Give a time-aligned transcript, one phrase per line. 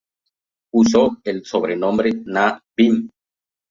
[0.73, 3.11] Usó el sobrenombre Na bin.